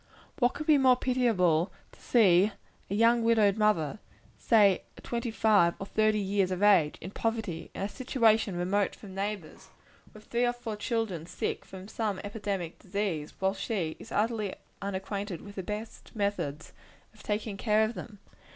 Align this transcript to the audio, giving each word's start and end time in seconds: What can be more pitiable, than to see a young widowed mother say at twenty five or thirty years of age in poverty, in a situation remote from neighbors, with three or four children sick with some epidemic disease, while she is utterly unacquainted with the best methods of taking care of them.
What 0.39 0.55
can 0.55 0.65
be 0.65 0.79
more 0.79 0.95
pitiable, 0.95 1.71
than 1.91 1.99
to 1.99 2.01
see 2.03 2.51
a 2.89 2.95
young 2.95 3.21
widowed 3.23 3.55
mother 3.55 3.99
say 4.35 4.81
at 4.97 5.03
twenty 5.03 5.29
five 5.29 5.75
or 5.77 5.85
thirty 5.85 6.17
years 6.17 6.49
of 6.49 6.63
age 6.63 6.95
in 7.01 7.11
poverty, 7.11 7.69
in 7.75 7.83
a 7.83 7.87
situation 7.87 8.55
remote 8.55 8.95
from 8.95 9.13
neighbors, 9.13 9.67
with 10.11 10.23
three 10.23 10.43
or 10.47 10.53
four 10.53 10.75
children 10.75 11.27
sick 11.27 11.71
with 11.71 11.91
some 11.91 12.19
epidemic 12.23 12.79
disease, 12.79 13.35
while 13.37 13.53
she 13.53 13.95
is 13.99 14.11
utterly 14.11 14.55
unacquainted 14.81 15.39
with 15.41 15.53
the 15.53 15.61
best 15.61 16.15
methods 16.15 16.73
of 17.13 17.21
taking 17.21 17.55
care 17.55 17.83
of 17.83 17.93
them. 17.93 18.17